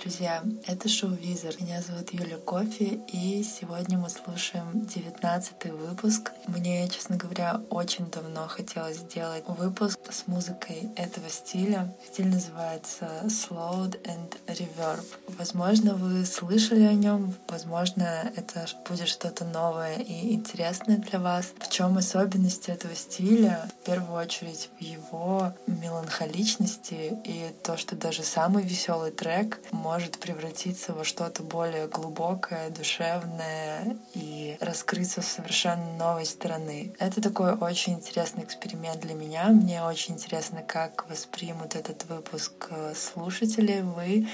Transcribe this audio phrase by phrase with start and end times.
[0.00, 0.42] Друзья!
[0.66, 1.54] Это шоу Визер.
[1.60, 6.32] Меня зовут Юля Кофе, и сегодня мы слушаем девятнадцатый выпуск.
[6.46, 11.94] Мне, честно говоря, очень давно хотелось сделать выпуск с музыкой этого стиля.
[12.06, 15.04] Стиль называется Slowed and Reverb.
[15.38, 21.52] Возможно, вы слышали о нем, возможно, это будет что-то новое и интересное для вас.
[21.58, 23.68] В чем особенность этого стиля?
[23.82, 30.92] В первую очередь в его меланхоличности и то, что даже самый веселый трек может превратиться
[30.92, 36.94] во что-то более глубокое, душевное и раскрыться с совершенно новой стороны.
[36.98, 39.48] Это такой очень интересный эксперимент для меня.
[39.48, 44.28] Мне очень интересно, как воспримут этот выпуск э, слушатели, вы.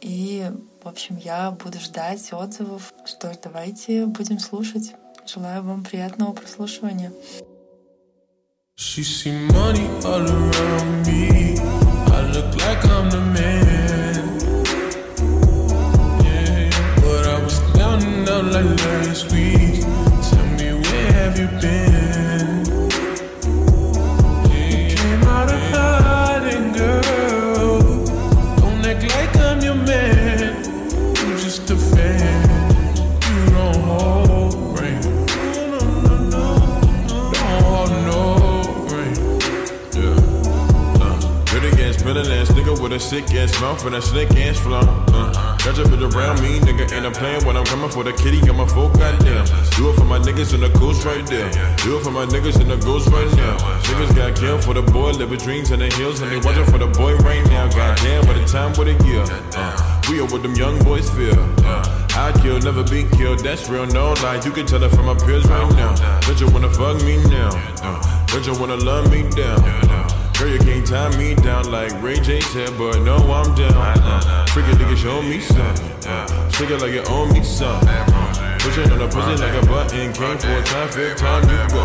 [0.00, 0.50] И,
[0.82, 2.92] в общем, я буду ждать отзывов.
[3.04, 4.94] Что ж, давайте будем слушать.
[5.26, 7.12] Желаю вам приятного прослушивания.
[8.76, 11.58] She see money all around me.
[11.58, 14.09] I look like I'm the man.
[18.50, 19.80] Like last week.
[20.30, 22.64] Tell me where have you been?
[24.50, 27.80] You came out of hiding, girl.
[28.56, 30.66] Don't act like I'm your man.
[30.66, 32.74] I'm just a fan.
[33.30, 34.76] You don't hold.
[37.22, 38.20] Don't hold no.
[39.94, 41.04] Yeah.
[41.04, 41.16] Uh,
[41.86, 44.80] ass nigga with a sick ass mouth and a slick ass flow.
[45.12, 45.29] Uh.
[45.64, 48.40] Got your bitch around me, nigga, and I'm playing when I'm coming for the kitty.
[48.48, 49.44] I'm a full goddamn.
[49.76, 51.50] Do it for my niggas in the coast right there.
[51.84, 53.58] Do it for my niggas in the ghost right now.
[53.84, 56.78] Niggas got killed for the boy, living dreams in the hills, and they watching for
[56.78, 57.68] the boy right now.
[57.68, 59.22] Goddamn, by the time, what a year.
[59.54, 61.38] Uh, we are what them young boys feel.
[61.62, 64.40] Uh, I kill, never be killed, that's real, no lie.
[64.42, 65.94] You can tell it from my peers right now.
[66.20, 67.50] Don't you wanna fuck me now?
[67.82, 69.99] Uh, don't you wanna love me down?
[70.40, 73.76] Girl, you can't tie me down like Ray J said, but no, I'm down.
[73.76, 76.50] Uh, Freaking nigga, show me something.
[76.50, 77.88] Shake it like you owe me something.
[78.60, 80.12] Pushing on a pussy like a button.
[80.14, 81.84] Came for a time, fifth time you go.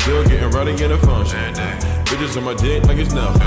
[0.00, 1.52] Still getting rowdy in a function.
[2.08, 3.44] Bitches on my dick like it's nothing.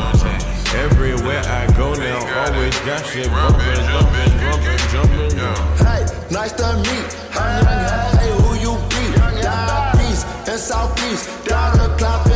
[0.77, 5.37] Everywhere I go now, always got shit bumping, jumping, jumping, jumping.
[5.81, 7.09] Hey, nice to meet.
[7.33, 9.41] Hey, who you be?
[9.41, 11.25] Down east and southeast.
[11.45, 12.27] Down the clock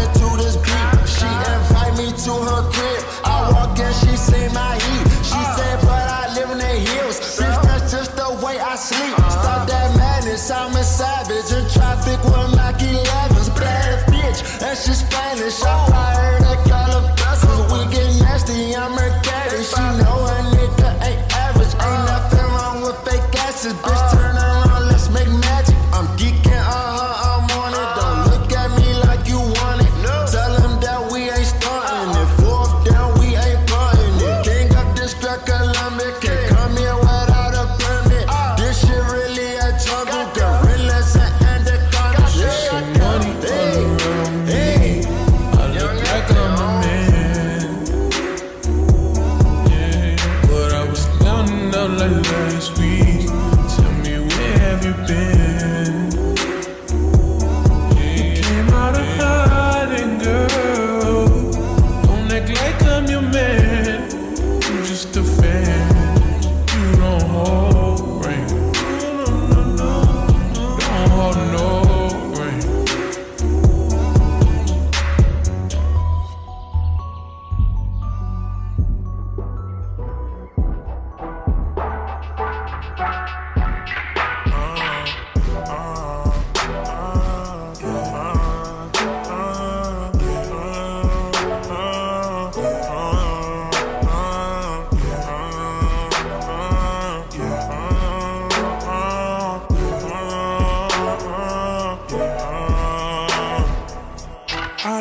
[2.25, 3.03] to her crib.
[3.23, 5.05] I walk in, she see my heat.
[5.21, 5.55] She uh.
[5.57, 7.19] said, but I live in the hills.
[7.37, 7.61] Bitch, uh-huh.
[7.67, 9.13] that's just the way I sleep.
[9.13, 9.29] Uh-huh.
[9.29, 11.53] Stop that madness, I'm a savage.
[11.53, 13.49] In traffic with Mac 11s.
[13.55, 15.61] Bad bitch, and she Spanish.
[15.61, 15.91] I oh.
[15.91, 16.44] fired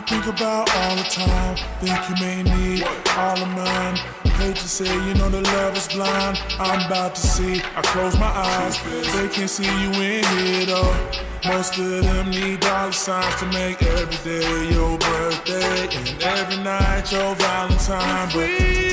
[0.06, 1.56] think about all the time.
[1.80, 2.82] Think you may need
[3.16, 3.96] all of mine.
[4.38, 6.42] Hate to say, you know the love is blind.
[6.58, 7.62] I'm about to see.
[7.76, 8.82] I close my eyes.
[9.14, 10.96] They can't see you in here though.
[11.46, 17.12] Most of them need dollar signs to make every day your birthday and every night
[17.12, 18.30] your Valentine.
[18.32, 18.83] But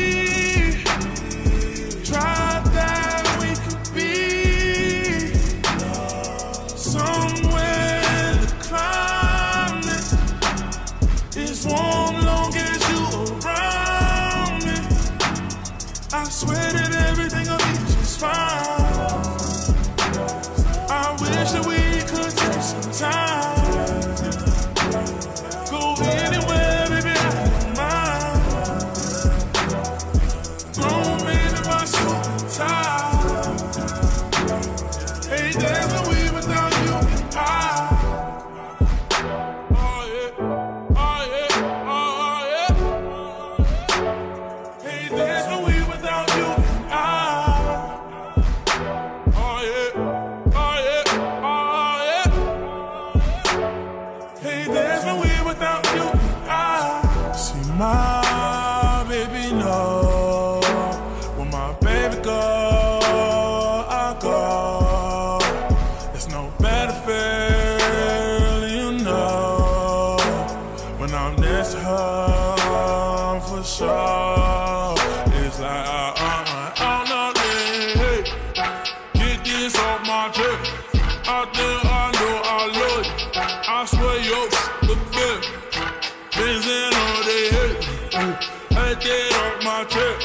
[89.42, 90.18] work my check.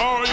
[0.00, 0.25] Uh,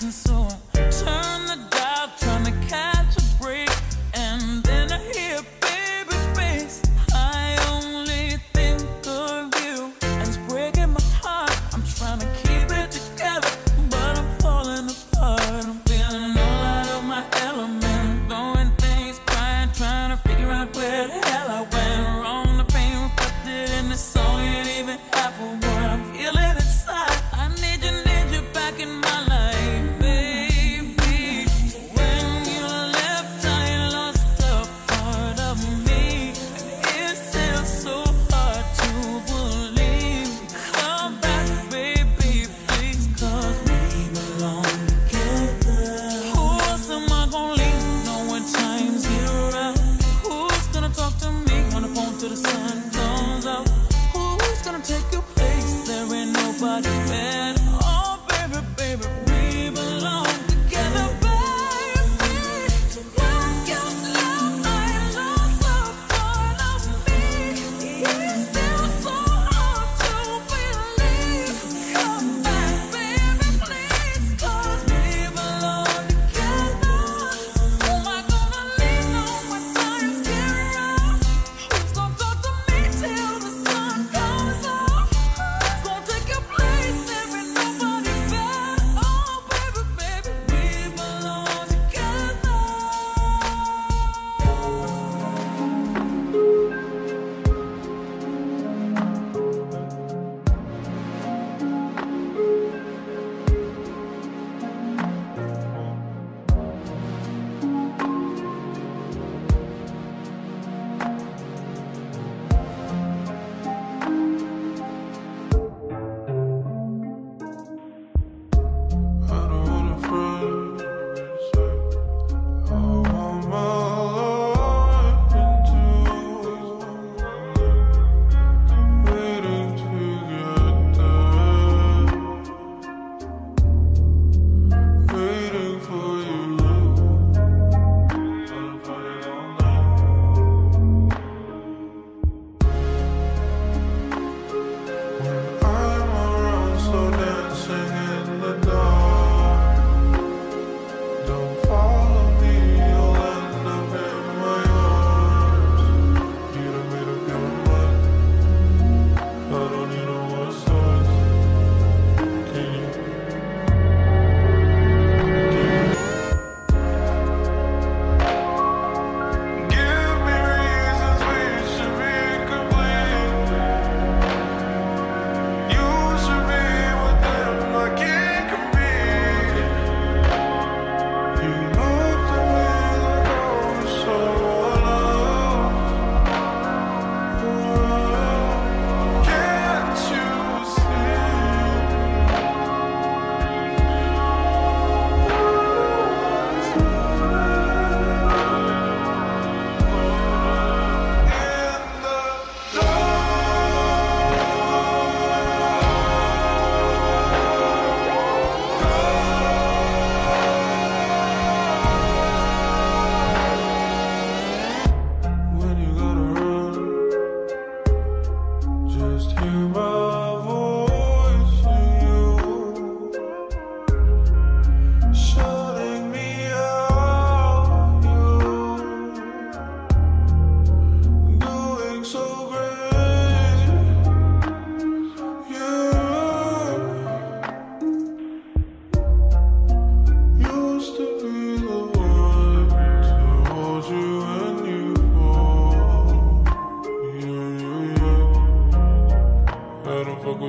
[0.00, 0.63] Till so sun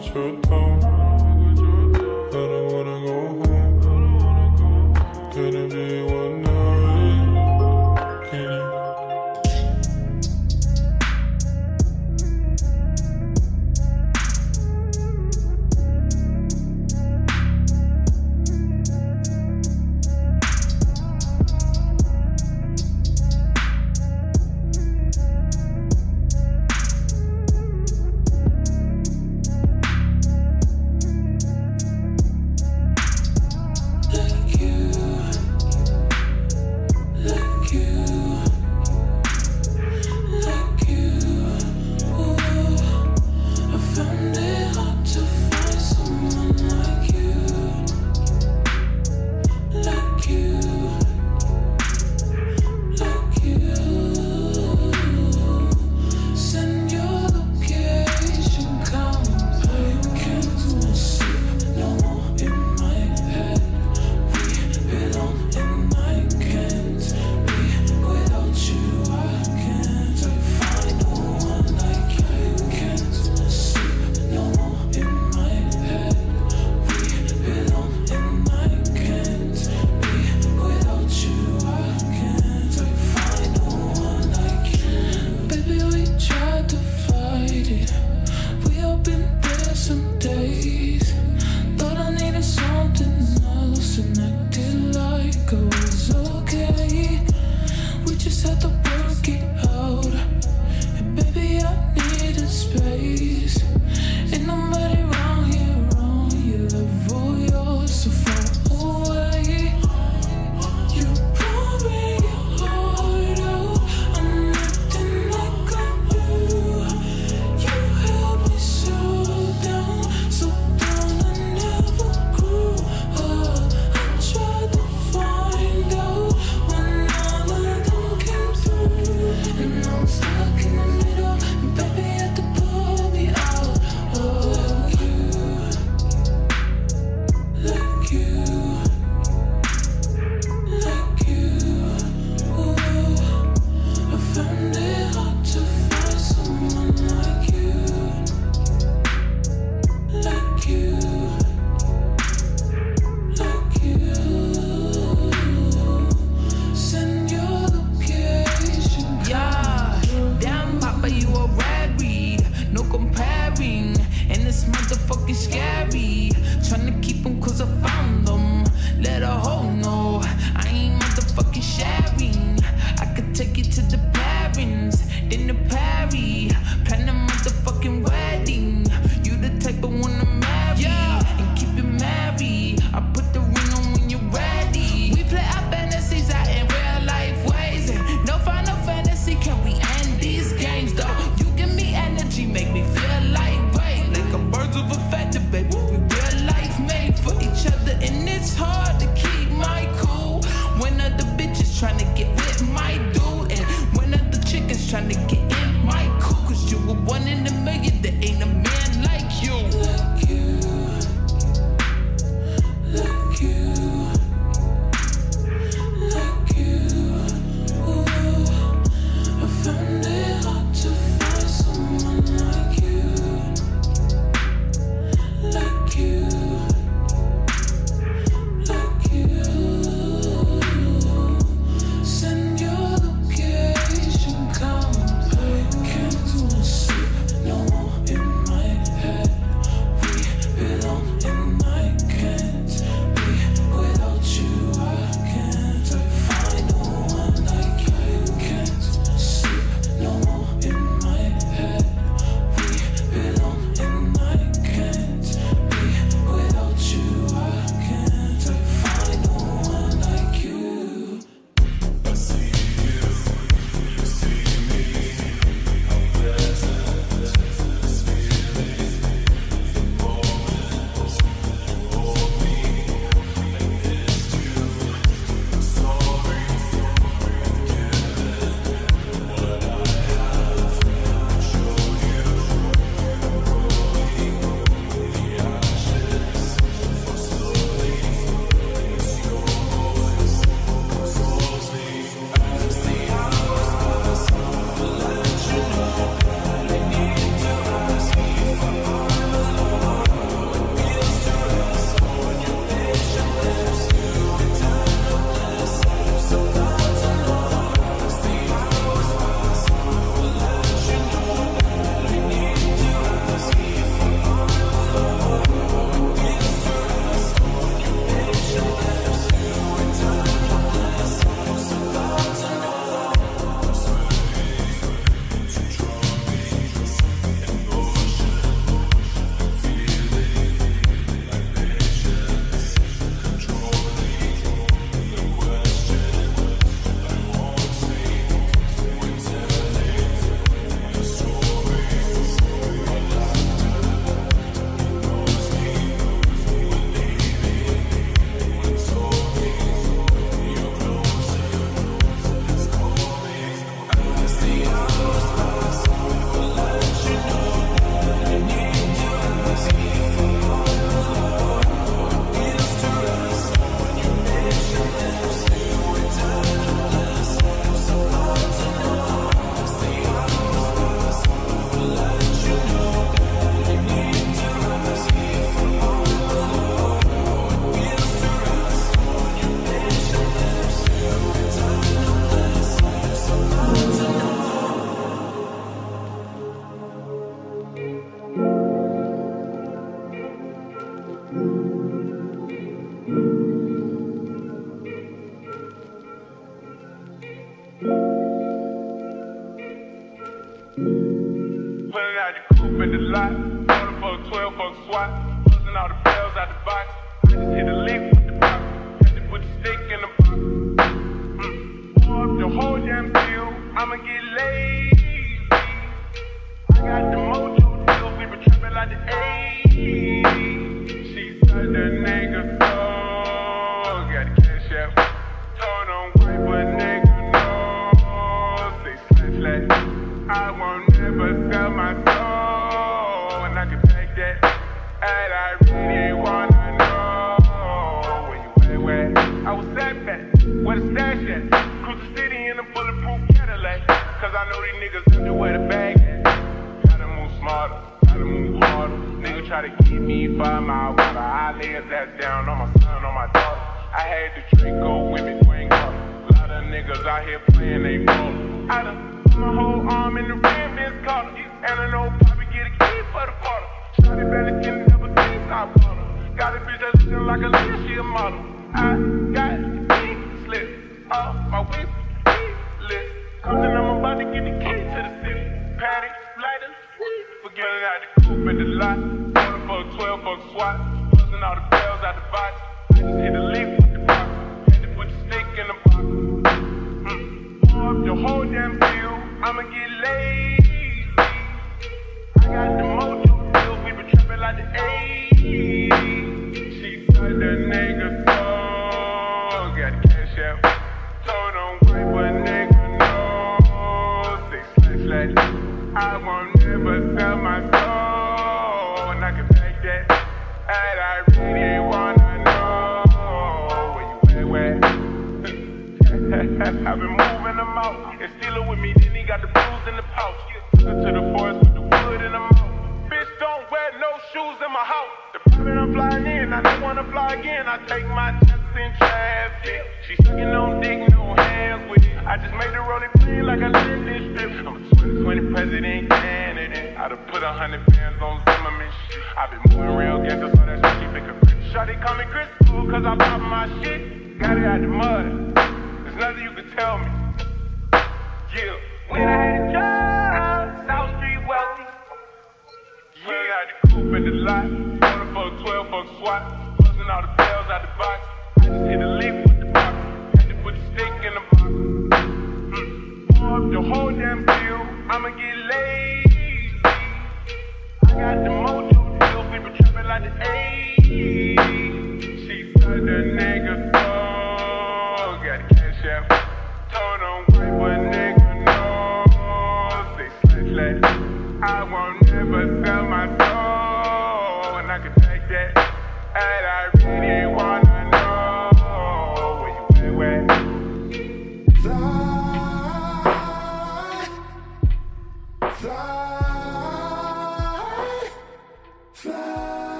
[0.00, 0.99] cause you were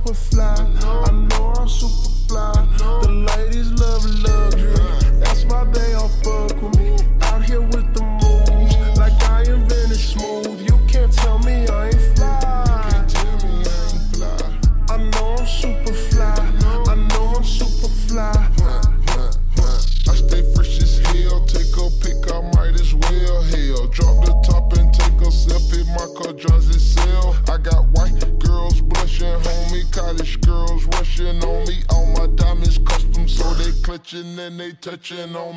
[0.00, 0.54] super fly.
[0.82, 2.68] I know I'm super fly.
[3.02, 5.20] The ladies love luxury.
[5.20, 5.94] That's why they
[34.80, 35.49] touching on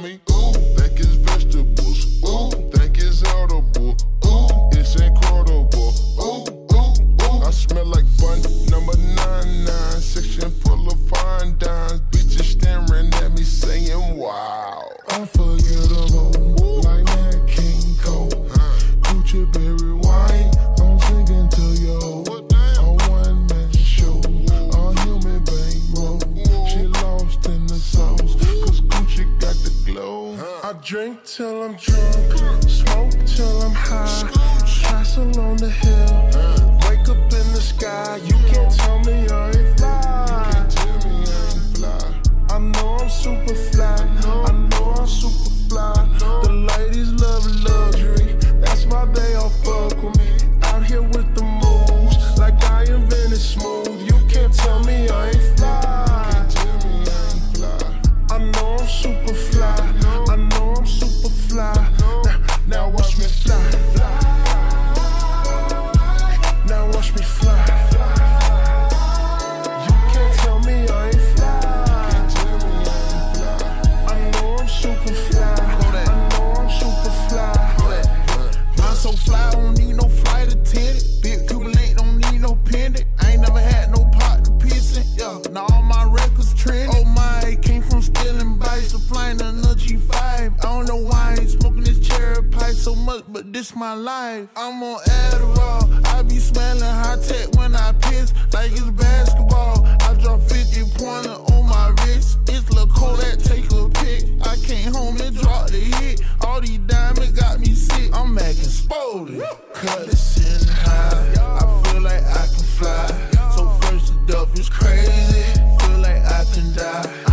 [88.84, 90.14] flight, so flying another a G5.
[90.14, 93.94] I don't know why I ain't smoking this cherry pie so much, but this my
[93.94, 94.48] life.
[94.56, 99.86] I'm on Adderall, I be smelling high tech when I piss, like it's basketball.
[99.86, 104.48] I drop 50 pointer on my wrist, it's La that take a pic.
[104.48, 108.10] I came home and dropped the hit, all these diamonds got me sick.
[108.14, 109.30] I'm acting spoiled,
[109.74, 111.34] cut it shit high.
[111.40, 113.08] I feel like I can fly,
[113.56, 115.44] so first the duff is crazy.
[115.80, 117.33] Feel like I can die.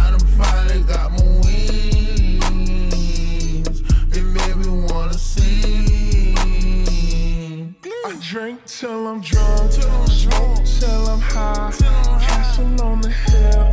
[8.31, 11.73] Drink till I'm drunk, till I'm drunk, till I'm high.
[12.21, 13.65] Castle on the hill,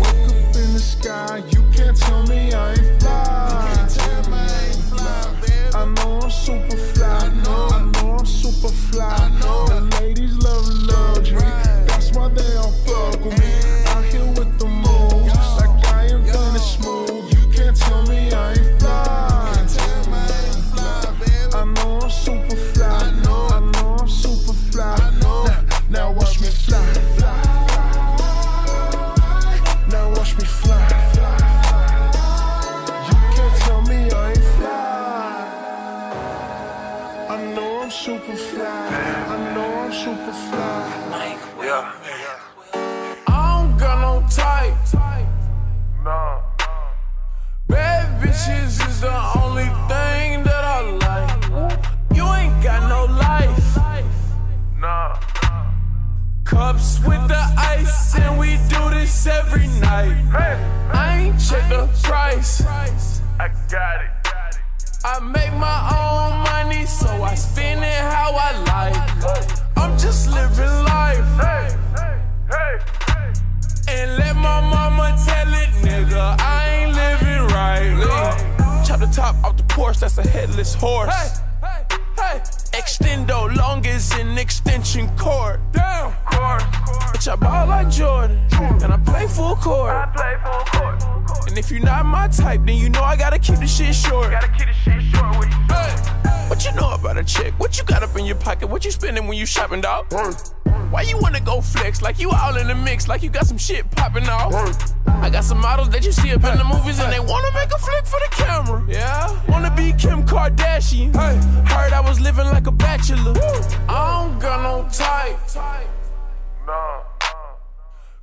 [0.00, 1.42] wake up in the sky.
[1.50, 3.58] You can't tell me I ain't fly.
[5.74, 7.18] I know I'm super fly.
[7.18, 9.67] I know I'm super fly.
[60.06, 60.30] Night.
[60.92, 62.62] I ain't check the price.
[63.38, 64.10] I got it.
[65.04, 68.96] I make my own money, so I spend it how I like.
[69.76, 71.28] I'm just living life.
[71.40, 72.18] Hey, hey,
[72.50, 73.32] hey, hey.
[73.88, 78.84] And let my mama tell it, nigga, I ain't living right.
[78.86, 81.14] Chop the top off the Porsche, that's a headless horse.
[81.14, 81.28] Hey,
[81.62, 81.84] hey,
[82.16, 82.38] hey.
[82.78, 85.60] Extendo long as an extension cord.
[87.28, 87.36] Damn.
[87.36, 87.36] Course, course.
[87.36, 89.92] Bitch, I ball like Jordan, and I play full court.
[89.92, 91.48] I play full court.
[91.48, 94.30] And if you're not my type, then you know I gotta keep the shit short.
[94.30, 95.74] Gotta keep the shit short with you.
[95.74, 97.52] Hey, what you know about a chick?
[97.58, 98.68] What you got up in your pocket?
[98.68, 100.06] What you spending when you shopping, dog?
[100.90, 103.58] Why you wanna go flex like you all in the mix, like you got some
[103.58, 104.54] shit popping off?
[105.06, 107.70] I got some models that you see up in the movies and they wanna make
[107.70, 108.84] a flick for the camera.
[108.88, 111.14] Yeah, wanna be Kim Kardashian.
[111.14, 111.36] Hey,
[111.68, 113.34] heard I was living like a bachelor.
[113.88, 115.97] I don't got no type.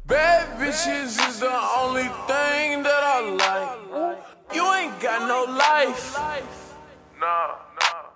[0.08, 4.20] Bad bitches is the only thing that I like.
[4.54, 6.16] You ain't got no life.
[7.20, 8.10] No, no.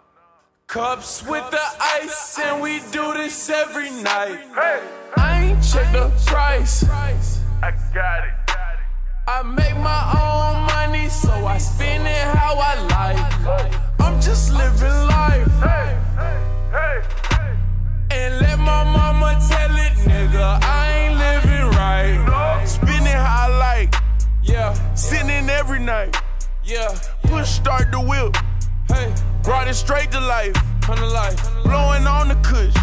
[0.67, 4.37] Cups with the ice, and we do this every night.
[4.53, 4.83] Hey,
[5.17, 6.83] I ain't check the price.
[6.83, 8.33] I got it.
[9.27, 13.99] I make my own money, so I spend it how I like.
[13.99, 15.47] I'm just living life.
[15.59, 16.37] Hey, hey,
[16.71, 17.28] hey.
[18.21, 22.19] And let my mama tell it, nigga, I ain't living right.
[23.15, 23.95] How I like.
[24.43, 26.15] Yeah, sitting every night.
[26.63, 28.35] Yeah, push start the whip.
[28.87, 30.53] Hey, brought it straight to life.
[30.81, 31.39] Come to life.
[31.63, 32.75] Blowing on the kush.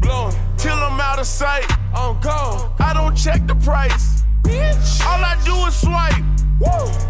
[0.00, 1.66] Blowing till I'm out of sight.
[1.94, 2.72] I'm gone.
[2.78, 4.22] I don't check the price.
[4.42, 5.04] Bitch.
[5.06, 6.22] All I do is swipe.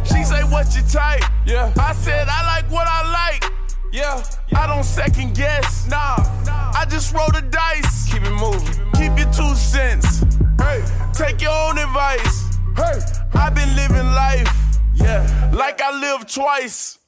[0.05, 1.25] She say, What you type?
[1.47, 1.73] Yeah.
[1.79, 3.51] I said, I like what I like.
[3.92, 4.24] Yeah,
[4.55, 5.87] I don't second guess.
[5.87, 6.16] Nah,
[6.74, 8.11] I just roll the dice.
[8.11, 8.90] Keep it moving.
[8.94, 10.24] Keep your two cents.
[10.59, 12.57] Hey, take your own advice.
[12.74, 12.98] Hey,
[13.35, 14.50] I've been living life.
[14.94, 17.00] Yeah, like I lived twice.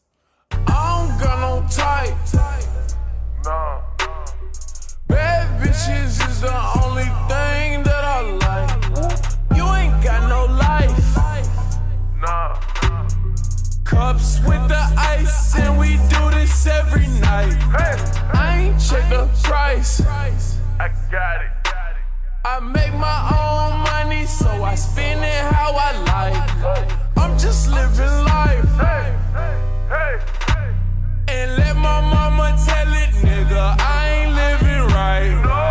[0.50, 2.14] I don't got no type.
[3.46, 3.80] No.
[5.08, 7.53] Bad bitches is the only thing
[13.94, 17.54] Cups with the ice, and we do this every night.
[17.78, 17.94] Hey,
[18.34, 20.00] I ain't check the price.
[20.04, 21.50] I got it.
[22.44, 27.16] I make my own money, so I spend it how I like.
[27.16, 28.68] I'm just living life.
[28.82, 29.56] Hey, hey,
[29.88, 30.74] hey, hey.
[31.28, 35.63] And let my mama tell it, nigga, I ain't living right.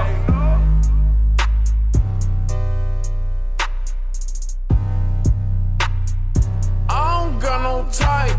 [7.94, 8.36] tight.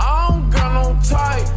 [0.00, 1.48] I don't got no type.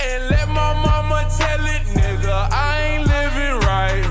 [0.00, 4.04] And let my mama tell it, nigga, I ain't living right.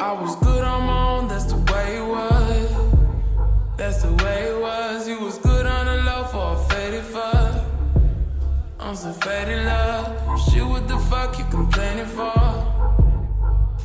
[0.00, 0.36] I was
[8.92, 10.40] on some faded love.
[10.44, 12.34] Shit, what the fuck you complaining for?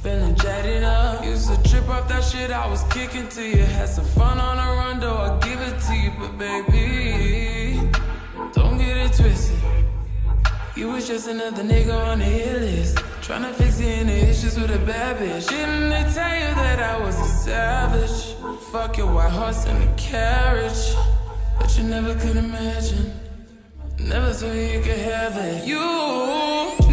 [0.04, 1.24] Feeling jaded up.
[1.24, 3.64] Used to trip off that shit I was kicking to you.
[3.78, 6.12] Had some fun on a run, though I give it to you.
[6.20, 7.90] But baby,
[8.52, 9.58] don't get it twisted.
[10.76, 12.98] You was just another nigga on the hit list.
[13.26, 15.48] Tryna fix any issues with a bad bitch.
[15.48, 18.36] Didn't they tell you that I was a savage?
[18.74, 20.96] Fuck your white horse and a carriage.
[21.58, 23.27] But you never could imagine.
[24.00, 25.66] Never thought you could have it.
[25.66, 26.87] You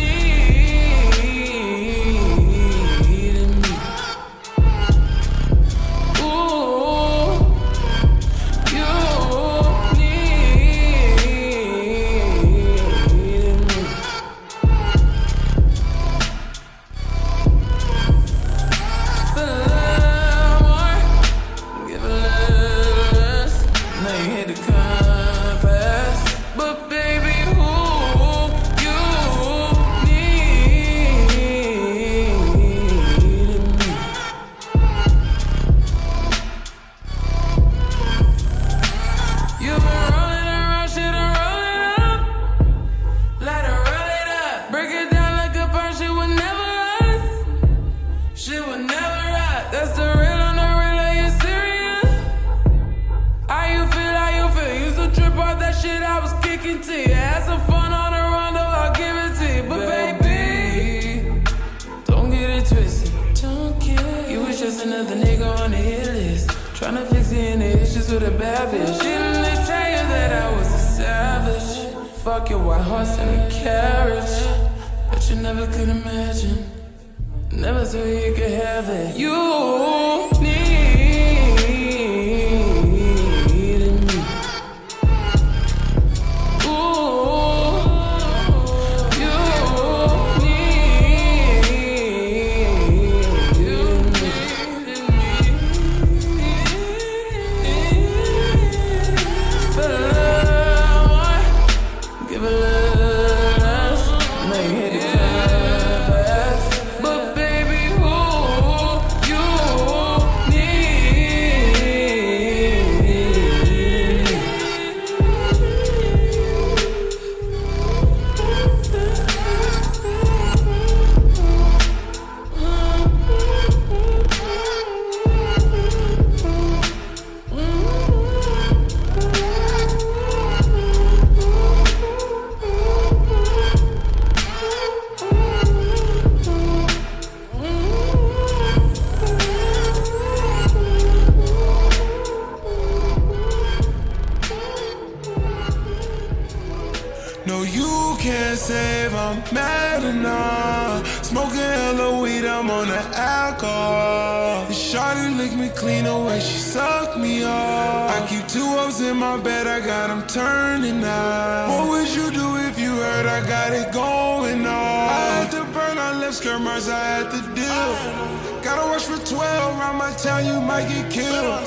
[159.44, 161.68] Bed, I got them turning out.
[161.68, 164.64] What would you do if you heard I got it going on?
[164.64, 168.62] I had to burn, I left skirt marks, I had to deal.
[168.62, 171.60] Gotta watch for 12, around my town, you might get killed.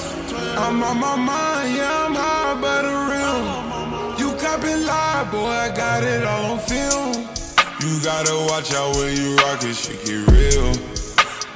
[0.57, 3.45] I'm on my mind, yeah, I'm high, but real.
[4.17, 7.29] You copping live, boy, I got it all on film.
[7.79, 10.73] You gotta watch out when you rock it, shit get real.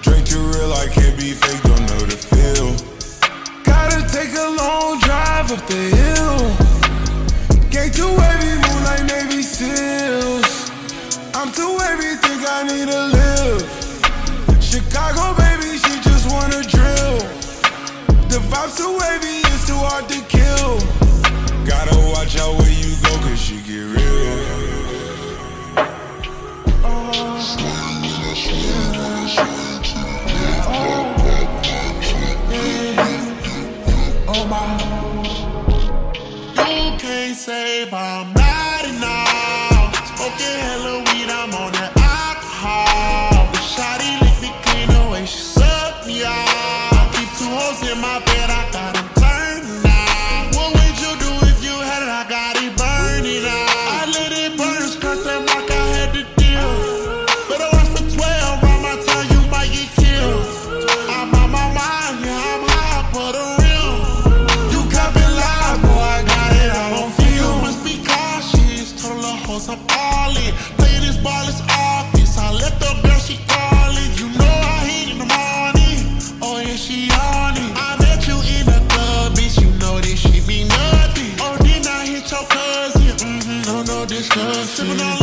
[0.04, 2.91] Drink too real, I can't be fake, don't know the feel.
[4.12, 6.43] Take a long drive up the hill.
[7.70, 9.09] Get too heavy, move like
[9.41, 10.70] SEALs.
[11.34, 14.62] I'm too heavy, think I need to live.
[14.62, 17.20] Chicago, baby, she just wanna drill.
[18.28, 20.80] The vibe's too heavy, it's too hard to kill.
[21.66, 24.01] Gotta watch out where you go, cause she get real.
[37.34, 38.41] Save, I'm
[84.74, 85.21] 怎么都。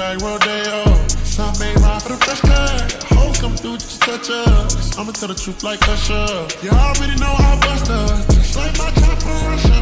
[0.00, 0.84] Bag, rodeo.
[1.24, 3.02] Some baby ride for the fresh cut.
[3.12, 4.96] Hoes come through, just touch us.
[4.96, 6.48] I'ma tell the truth like Usher.
[6.64, 8.24] You already know I bust us.
[8.34, 9.78] Just like my trap from Russia.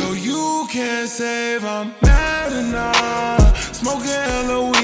[0.00, 3.72] No, you can't save, I'm mad enough.
[3.72, 4.79] Smoking hella weed,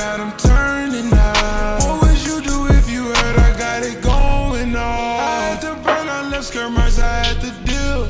[0.00, 1.78] got them turning out.
[1.84, 5.10] What would you do if you heard I got it going on?
[5.28, 8.00] I had to burn, I left skirt marks, I had to deal.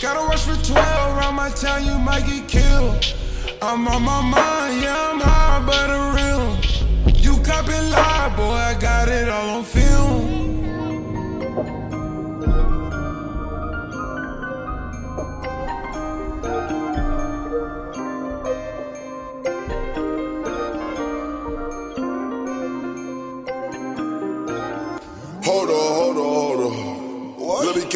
[0.00, 3.14] Gotta watch for 12, around my town, you might get killed.
[3.60, 6.46] I'm on my mind, yeah, I'm high, but a real.
[7.24, 9.87] You copping lie, boy, I got it all on film.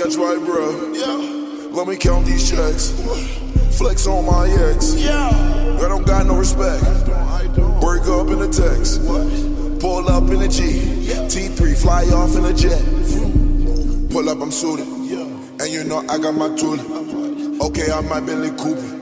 [0.03, 0.92] Catch right, bro.
[0.92, 1.70] Yeah.
[1.70, 2.90] Let me count these checks.
[3.76, 4.94] Flex on my ex.
[4.94, 5.30] Yeah.
[5.82, 6.82] I don't got no respect.
[6.84, 7.80] I don't.
[7.80, 9.00] Break up in the text.
[9.03, 9.80] What?
[9.80, 10.80] Pull up in a G.
[11.28, 12.82] T3 fly off in a jet.
[14.11, 14.86] Pull up, I'm suited.
[14.86, 16.78] And you know I got my tool.
[17.62, 18.98] Okay, I'm my Bentley Cooper.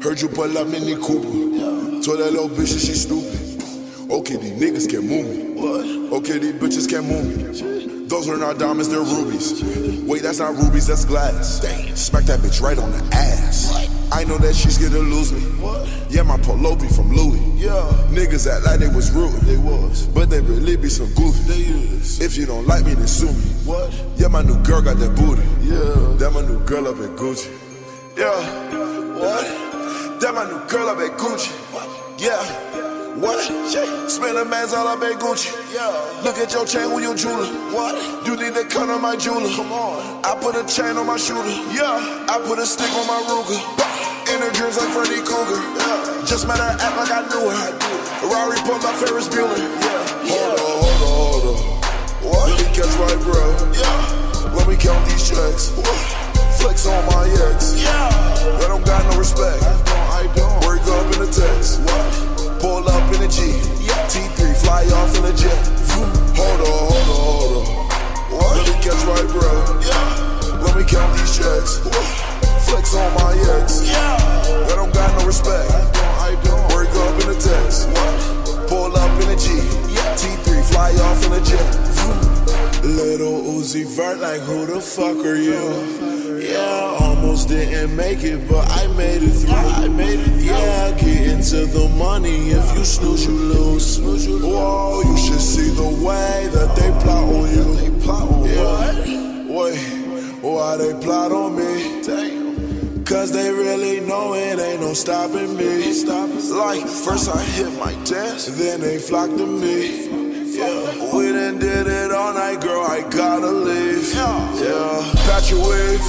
[0.00, 2.02] Heard you pull up in Mini Cooper.
[2.02, 3.34] Told that little bitch that she stupid.
[4.10, 6.16] Okay, these niggas can't move me.
[6.16, 7.75] Okay, these bitches can't move me.
[8.06, 9.62] Those are not diamonds, they're rubies.
[10.04, 11.60] Wait, that's not rubies, that's glass.
[11.94, 13.90] Smack that bitch right on the ass.
[14.12, 15.42] I know that she's gonna lose me.
[16.08, 17.40] Yeah, my polo be from Louis.
[17.56, 17.72] Yeah.
[18.10, 19.32] Niggas act like they was rude.
[19.42, 20.06] They was.
[20.06, 21.42] But they really be some goofy.
[21.48, 22.20] They is.
[22.20, 23.42] If you don't like me, then sue me.
[23.64, 23.92] What?
[24.16, 25.42] Yeah, my new girl got that booty.
[25.66, 26.16] Yeah.
[26.18, 27.50] That my new girl up at Gucci.
[28.16, 28.30] Yeah.
[29.18, 30.20] What?
[30.20, 31.50] That my new girl up at Gucci.
[32.18, 32.65] Yeah.
[33.16, 33.40] What?
[34.10, 35.48] Spend a man's all up at Gucci.
[35.72, 35.88] Yeah.
[36.22, 37.48] Look at your chain with your jeweler.
[37.72, 37.96] What?
[38.26, 39.48] You need to cut on my jeweler.
[39.56, 40.20] Come on.
[40.20, 41.48] I put a chain on my shooter.
[41.72, 41.96] Yeah.
[42.28, 43.56] I put a stick on my Ruger.
[44.28, 45.56] In her dreams like Freddy Krueger.
[45.80, 46.28] Yeah.
[46.28, 47.72] Just met her, act like I knew her.
[48.28, 49.56] Rari pulled up Ferris Bueller.
[49.56, 49.96] Yeah.
[50.28, 51.60] Hold on, hold on, hold on.
[52.20, 52.52] What?
[52.52, 53.40] Let me catch right, bro.
[53.72, 54.52] Yeah.
[54.52, 55.72] Let me count these checks.
[55.72, 55.96] What?
[56.60, 57.80] Flex on my ex.
[57.80, 58.12] Yeah.
[58.60, 59.62] I don't got no respect.
[59.64, 60.04] I don't.
[60.20, 60.60] I don't.
[60.60, 62.35] Break up in the text.
[62.60, 63.60] Pull up in a G.
[64.08, 65.66] T3 fly off in a jet.
[66.36, 67.86] Hold on, hold on, hold on.
[68.32, 68.56] What?
[68.56, 69.52] Let me catch right, bro.
[69.80, 70.62] Yeah.
[70.62, 71.78] Let me count these checks.
[72.66, 73.84] Flex on my ex.
[73.86, 74.16] Yeah.
[74.70, 75.70] I don't got no respect.
[75.70, 76.68] I don't.
[76.70, 78.45] Break up in the text.
[78.76, 79.48] Pull up in a G.
[80.20, 81.70] T3 fly off in a jet.
[82.84, 83.24] Lil
[83.54, 85.62] Uzi Vert, like who the fuck are you?
[86.38, 89.54] Yeah, almost didn't make it, but I made it through.
[89.54, 90.44] I made it.
[90.44, 92.50] Yeah, get into the money.
[92.50, 93.98] If you snooze, you lose.
[93.98, 97.66] Whoa, you should see the way that they plot on you.
[97.80, 99.56] They plot on yeah.
[99.56, 99.78] Wait,
[100.42, 102.35] why they plot on me?
[103.06, 105.94] Cause they really know it ain't no stopping me.
[106.50, 110.10] Like, first I hit my desk, then they flock to me.
[110.58, 114.12] Yeah, we done did it all night, girl, I gotta leave.
[114.12, 116.02] Yeah, pat your wave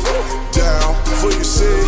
[0.57, 1.79] down before you see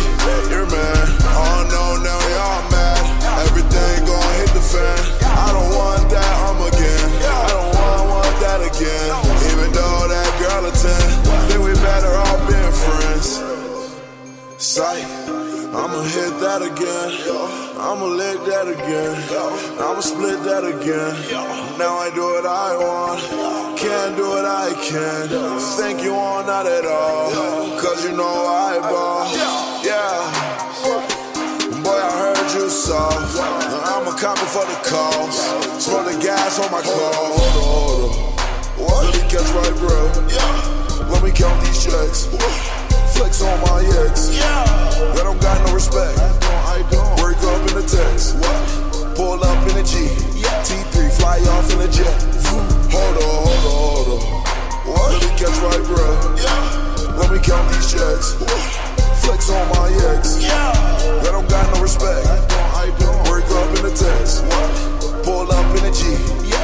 [0.46, 1.06] your man.
[1.34, 3.02] Oh no, now y'all mad.
[3.50, 4.98] Everything gon' hit the fan.
[5.26, 7.10] I don't want that, I'm again.
[7.26, 9.10] I don't want, want that again.
[9.50, 11.50] Even though that girl a 10,
[14.70, 15.02] Sight.
[15.74, 17.10] I'ma hit that again.
[17.74, 19.18] I'ma lick that again.
[19.82, 21.10] I'ma split that again.
[21.74, 23.18] Now I do what I want.
[23.74, 25.26] Can't do what I can.
[25.74, 27.34] Think you want not at all.
[27.82, 29.26] Cause you know I ball.
[29.82, 30.22] Yeah.
[31.82, 33.42] Boy, I heard you soft.
[33.42, 35.82] I'm a copy for the cause.
[35.82, 37.10] Throw the gas on my car.
[37.18, 38.86] Hold on, hold on.
[38.86, 39.02] What?
[39.02, 39.50] Let me catch
[39.82, 39.98] bro.
[40.30, 41.10] Yeah.
[41.10, 42.79] Let me count these checks.
[43.20, 44.32] Flex on my ex.
[44.32, 44.64] Yeah.
[45.12, 46.16] I don't got no respect.
[46.16, 46.64] I don't.
[46.72, 47.20] I don't.
[47.20, 48.32] Break up in the text.
[48.40, 49.12] What?
[49.14, 50.08] Pull up in a G.
[50.64, 52.16] T3 fly off in a jet.
[52.48, 52.64] Hmm.
[52.88, 54.40] Hold on, hold on, hold on.
[54.88, 55.12] What?
[55.12, 56.00] Let me catch right, bro.
[56.40, 57.20] Yeah.
[57.20, 58.40] Let me count these checks.
[59.20, 60.40] Flex on my ex.
[60.40, 60.72] Yeah.
[61.20, 62.24] I don't got no respect.
[62.24, 62.72] I don't.
[62.72, 63.20] I don't.
[63.28, 64.48] Break up in the text.
[64.48, 65.24] What?
[65.28, 66.08] Pull up in a G.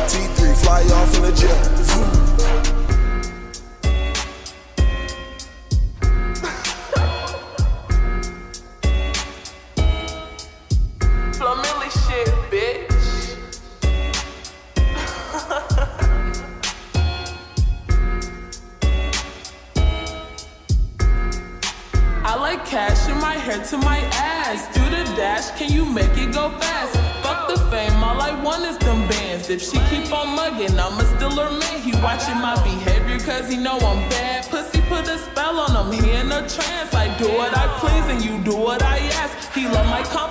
[0.08, 1.60] T3 fly off in a jet.
[1.84, 2.75] Hmm.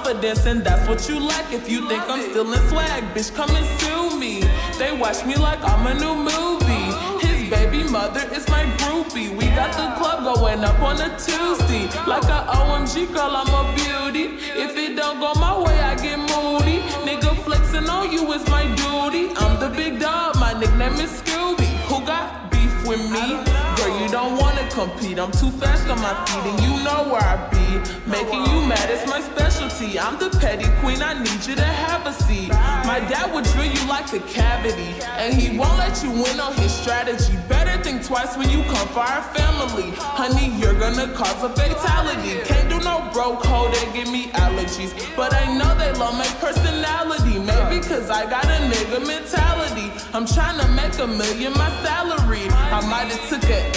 [0.06, 1.51] Confidence and that's what you lack.
[1.51, 4.41] If you think I'm still in swag, bitch, come and sue me.
[4.78, 7.26] They watch me like I'm a new movie.
[7.26, 9.36] His baby mother is my groupie.
[9.36, 11.86] We got the club going up on a Tuesday.
[12.06, 14.38] Like a OMG girl, I'm a beauty.
[14.56, 16.82] If it don't go my way, I get moody.
[17.08, 19.34] Nigga flexing on you is my duty.
[19.38, 21.66] I'm the big dog, my nickname is Scooby.
[21.89, 23.74] Who got beef with me?
[23.86, 25.20] Girl, you don't wanna compete.
[25.20, 27.66] I'm too fast on my feet, and you know where I be.
[28.10, 30.00] Making you mad is my specialty.
[30.00, 32.50] I'm the petty queen, I need you to have a seat.
[32.90, 36.54] My dad would drill you like a cavity, and he won't let you win on
[36.56, 37.38] his strategy.
[37.48, 39.92] Better think twice when you come for our family.
[39.98, 42.42] Honey, you're gonna cause a fatality.
[42.46, 44.94] Can't do no broke hoe, they give me allergies.
[45.16, 47.38] But I know they love my personality.
[47.38, 49.92] Maybe cause I got a nigga mentality.
[50.14, 52.48] I'm trying to make a million my salary.
[52.50, 53.74] I might have took a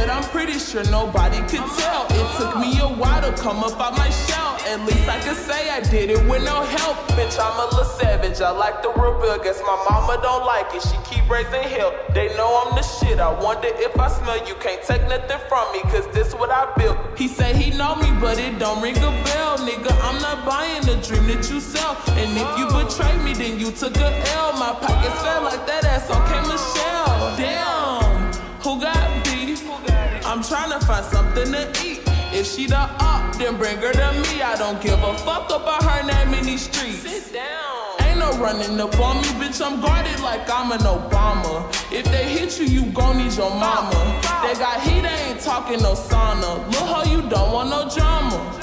[0.00, 2.06] But I'm pretty sure nobody could tell.
[2.10, 4.56] It took me a while to come up out my shell.
[4.66, 6.96] At least I could say I did it with no help.
[7.18, 8.40] Bitch, I'm a little savage.
[8.40, 9.38] I like the rebel.
[9.42, 10.82] Guess my mama don't like it.
[10.82, 11.92] She keep raising hell.
[12.14, 13.20] They know I'm the shit.
[13.20, 14.54] I wonder if I smell you.
[14.54, 16.96] Can't take nothing from me, cause this what I built.
[17.16, 19.58] He say he know me, but it don't ring a bell.
[19.58, 21.96] Nigga, I'm not buying the dream that you sell.
[22.16, 24.52] And if you betray me, then you took a L.
[24.54, 26.08] My pockets felt like that ass.
[26.10, 27.36] on Okay, Michelle.
[27.36, 28.09] Damn,
[28.62, 29.68] who got beef?
[30.24, 32.00] I'm trying to find something to eat.
[32.32, 34.42] If she the up, then bring her to me.
[34.42, 37.00] I don't give a fuck about her name in these streets.
[37.00, 38.06] Sit down.
[38.06, 39.64] Ain't no running up on me, bitch.
[39.64, 41.66] I'm guarded like I'm an Obama.
[41.90, 44.20] If they hit you, you gon' need your mama.
[44.42, 46.64] They got heat, they ain't talking no sauna.
[46.70, 48.59] Look how you don't want no drama.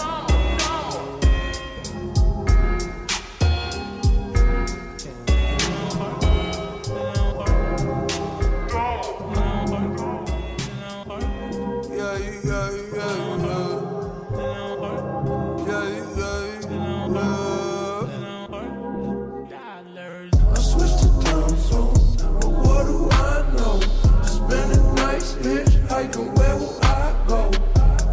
[25.97, 27.51] Hitchhiking, where will I go?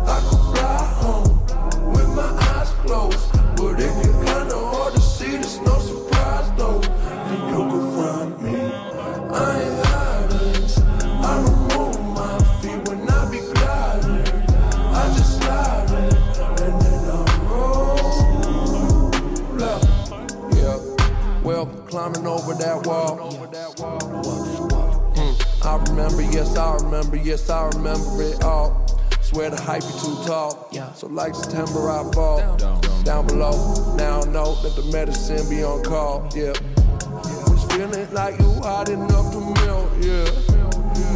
[0.07, 5.31] I could fly home with my eyes closed, but it get kinda hard to see.
[5.33, 8.57] There's no surprise though, and you can find me.
[9.31, 10.65] I ain't hiding.
[11.25, 14.27] I don't move my feet when I be gliding.
[14.95, 16.15] I just slide in,
[16.65, 18.13] and then I roll
[19.63, 19.83] up.
[20.55, 20.79] Yeah.
[21.43, 23.15] Well, climbing over that wall.
[25.75, 28.87] I remember, yes, I remember, yes, I remember it all.
[29.23, 30.71] Swear the hype be too tall.
[30.95, 32.57] So like September, I fall
[33.03, 33.97] down, below.
[33.97, 36.31] Now I know that the medicine be on call.
[36.33, 36.53] Yeah.
[37.51, 39.91] Was feeling like you hot enough to melt.
[39.99, 40.31] Yeah.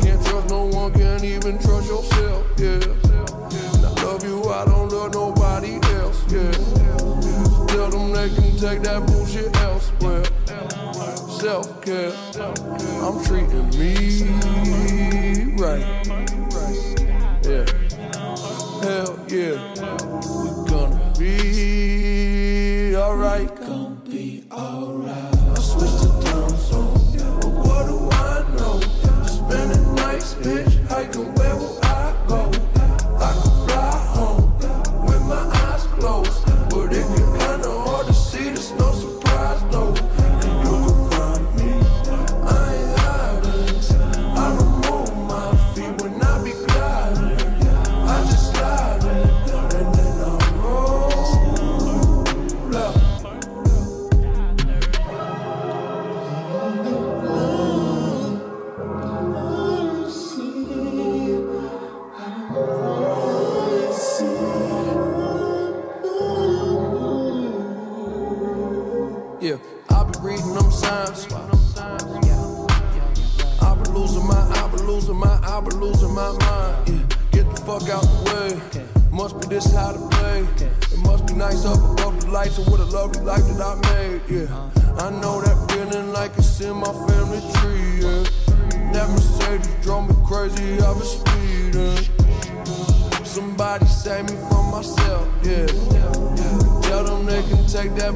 [0.02, 2.44] Can't trust no one, can't even trust yourself.
[2.58, 2.82] Yeah.
[2.82, 6.20] And I love you, I don't love nobody else.
[6.32, 6.50] Yeah.
[7.68, 10.24] Tell them they can take that bullshit elsewhere.
[11.38, 12.12] Self care,
[13.00, 14.26] I'm treating me
[15.58, 15.84] right.
[17.44, 17.64] Yeah,
[18.82, 19.58] hell yeah,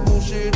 [0.05, 0.52] bullshit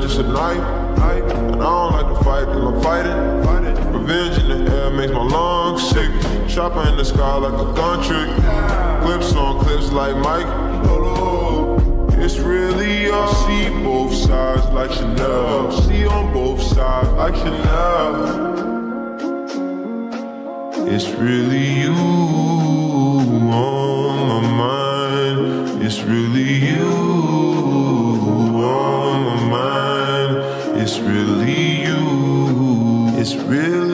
[0.00, 0.58] just a knife.
[0.58, 3.92] And I don't like to fight, till I'm fighting.
[3.92, 6.10] Revenge in the air makes my lungs sick.
[6.48, 8.28] Chopper in the sky like a gun trick.
[9.02, 10.46] Clips on clips like Mike.
[12.20, 13.28] It's really all.
[13.46, 15.70] See both sides like Chanel.
[15.82, 18.58] See on both sides like Chanel.
[20.88, 21.94] It's really you
[23.52, 25.82] on my mind.
[25.82, 27.07] It's really you.
[33.30, 33.87] It's real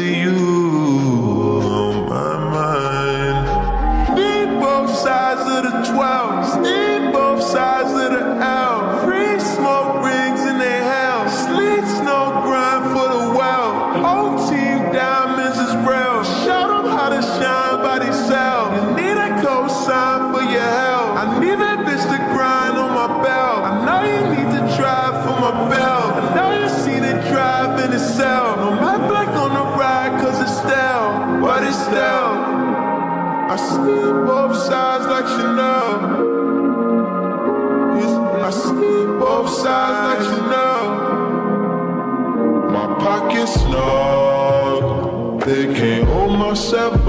[46.54, 47.04] 7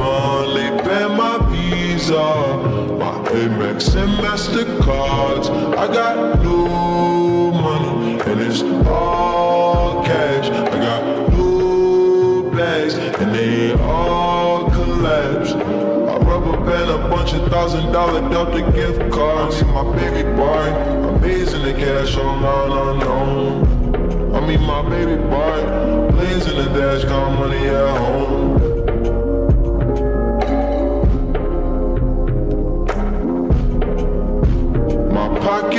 [0.55, 2.13] late pay my visa.
[2.97, 10.49] My Amex and MasterCards I got new money and it's all cash.
[10.49, 15.51] I got new bags and they all collapse.
[15.51, 19.61] I rubber band a bunch of thousand dollar Delta gift cards.
[19.61, 20.65] I my baby boy
[21.17, 25.85] Amazing the cash on oh, unknown I mean my baby boy
[26.15, 28.24] Blazing the dash, got money at home.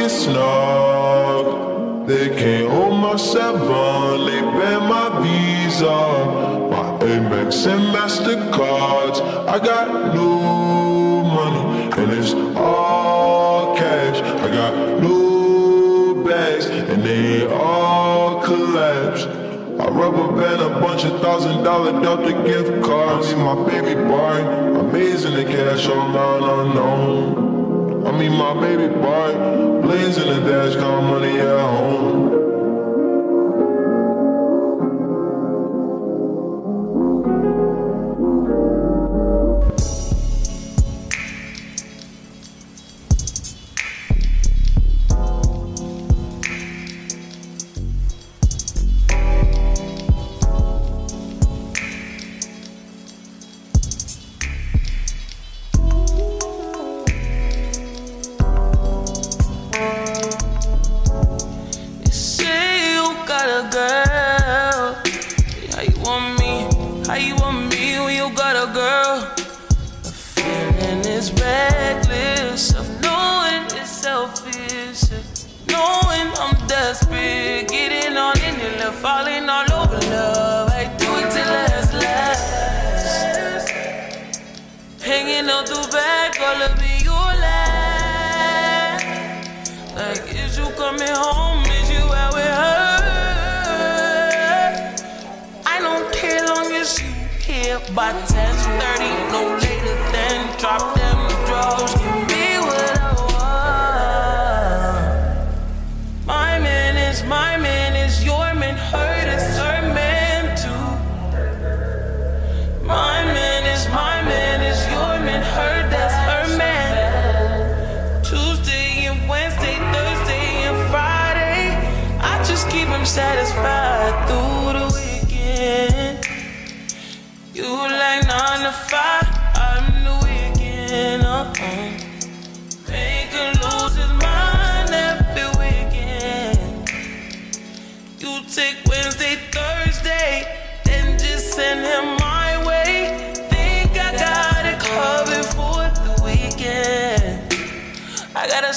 [0.08, 2.06] Snug.
[2.06, 4.26] They can't hold my seven.
[4.26, 5.96] They ban my visa.
[6.70, 9.20] My Amex and Mastercards.
[9.48, 14.20] I got new money and it's all cash.
[14.20, 19.26] I got new bags and they all collapsed.
[19.26, 23.32] I rubber band a bunch of thousand dollar Delta gift cards.
[23.32, 27.45] I my baby boy, amazing the cash on, online unknown.
[28.18, 32.25] Mean my baby boy, blazing the dash, got money at home.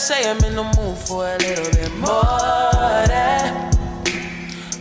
[0.10, 3.78] Say I'm in the mood for a little bit more of that.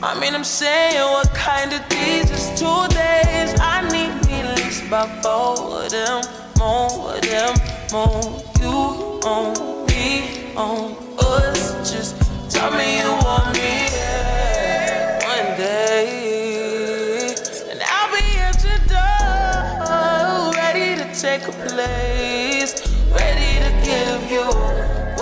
[0.02, 3.50] I mean, I'm saying what kind of these is two days.
[3.60, 6.22] I need me at least four of them,
[6.56, 7.52] more of them,
[7.92, 8.40] more.
[8.58, 11.92] You on me, on us.
[11.92, 12.16] Just
[12.50, 17.34] tell me you want me yeah, one day,
[17.70, 22.27] and I'll be at your door, ready to take a place,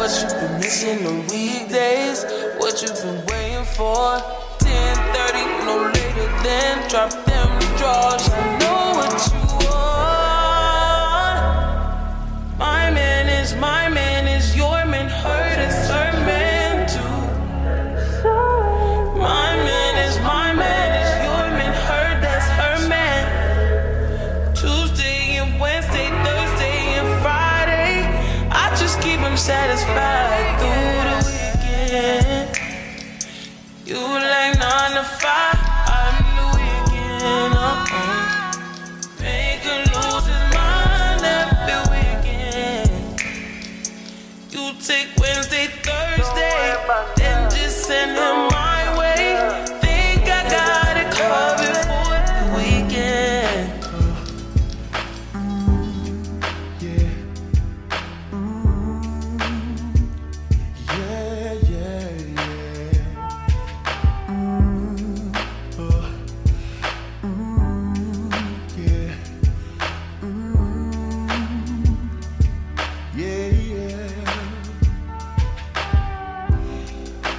[0.06, 2.24] what you've been missing on weekdays,
[2.58, 4.22] what you've been waiting for.
[4.60, 8.24] 10:30, no later than drop them drawers.
[8.30, 10.46] I know what you want.
[12.56, 14.05] My man is my man
[29.86, 30.25] satisfied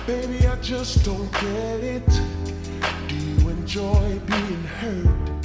[0.07, 2.07] Baby, I just don't get it.
[3.09, 5.41] Do you enjoy being hurt?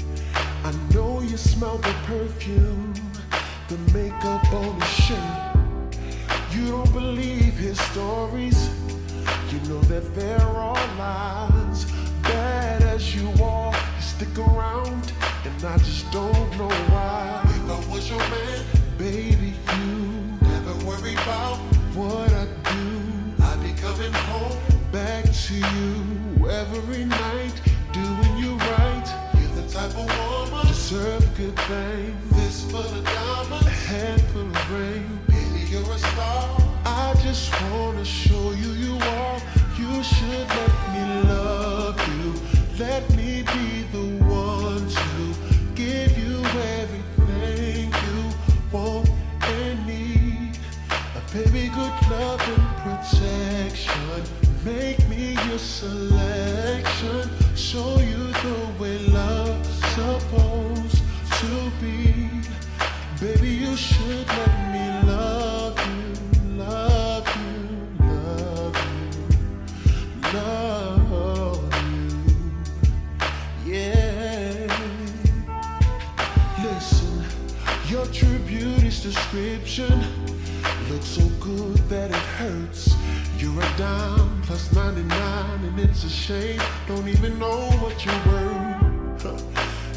[0.62, 2.94] I know you smell the perfume,
[3.66, 5.96] the makeup on his shirt.
[6.52, 8.70] You don't believe his stories.
[9.50, 11.84] You know that there are lies.
[12.22, 15.12] Bad as you are, you stick around,
[15.44, 17.42] and I just don't know why.
[17.46, 18.64] If I was your man,
[18.96, 21.72] baby, you never worry about
[23.93, 24.59] coming home
[24.90, 27.53] back to you every night,
[27.93, 29.05] doing you right.
[29.38, 32.30] You're the type of woman deserve good things.
[32.30, 35.20] This for the diamond, a handful of rain.
[35.28, 36.59] Baby, you're a star.
[36.86, 39.38] I just wanna show you you are.
[39.78, 42.32] You should let me love you.
[42.78, 45.34] Let me be the one to
[45.74, 46.38] give you
[46.80, 48.18] everything you
[48.72, 49.11] want
[49.43, 50.59] and need.
[50.90, 52.72] A baby, good love and
[53.23, 54.23] protection.
[54.64, 57.31] Make me your selection.
[57.57, 61.03] Show you the way love's supposed
[61.41, 62.29] to be.
[63.20, 71.75] Baby, you should let me love you, love you, love you, love
[73.66, 73.73] you.
[73.73, 74.66] Yeah.
[76.62, 77.25] Listen,
[77.89, 79.97] your true beauty's description
[80.89, 82.82] looks so good that it hurts.
[83.53, 86.59] You're a dime plus 99, and it's a shame.
[86.86, 89.26] Don't even know what you're worth.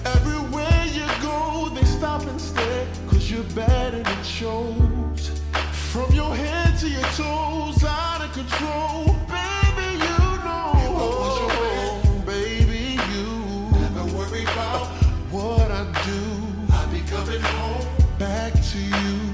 [0.05, 5.41] Everywhere you go, they stop and stare, cause you're bad and it shows.
[5.71, 9.15] From your head to your toes, out of control.
[9.31, 10.71] Baby, you know.
[10.75, 14.87] I was your man, baby, you never worry about
[15.31, 16.73] what I do.
[16.73, 17.87] I'd be coming home
[18.19, 19.24] back to you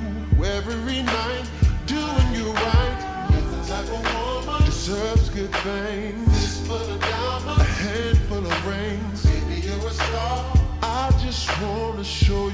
[5.41, 6.27] good things.
[6.27, 6.97] This for the
[7.47, 9.25] a handful of rings.
[9.25, 10.53] Baby, you're a star.
[10.83, 12.50] I just wanna show you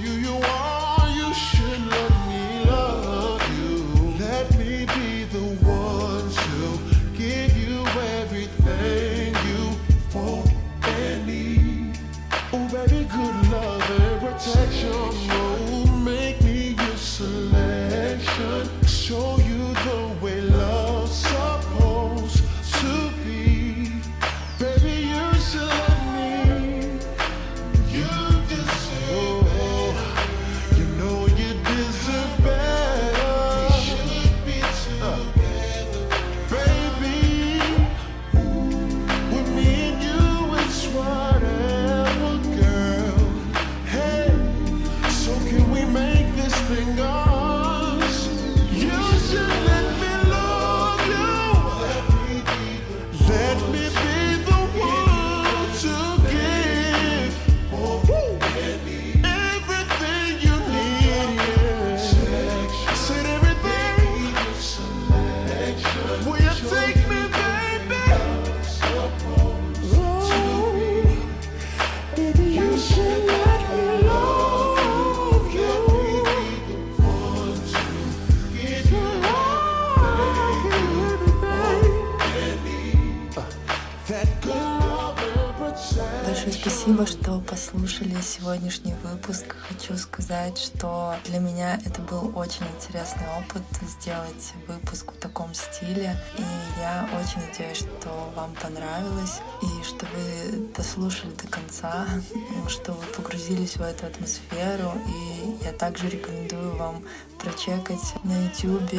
[88.47, 89.57] сегодняшний выпуск.
[89.67, 96.15] Хочу сказать, что для меня это был очень интересный опыт сделать выпуск в таком стиле.
[96.37, 102.07] И я очень надеюсь, что вам понравилось и что вы дослушали до конца,
[102.69, 104.93] что вы погрузились в эту атмосферу.
[105.09, 107.03] И я также рекомендую вам
[107.39, 108.93] прочекать на YouTube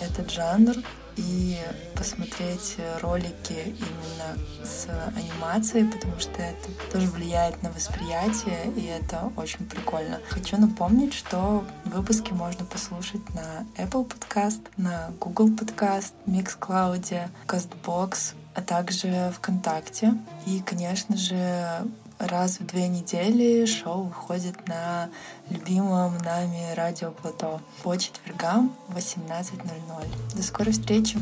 [0.00, 0.76] этот жанр
[1.16, 1.58] и
[1.94, 4.86] посмотреть ролики именно с
[5.16, 10.20] анимацией, потому что это тоже влияет на восприятие, и это очень прикольно.
[10.28, 18.62] Хочу напомнить, что выпуски можно послушать на Apple Podcast, на Google Podcast, Mixcloud, CastBox, а
[18.62, 20.14] также ВКонтакте.
[20.46, 21.86] И, конечно же,
[22.18, 25.08] раз в две недели шоу выходит на
[25.50, 30.36] любимом нами радио Плато по четвергам в 18.00.
[30.36, 31.18] До скорой встречи!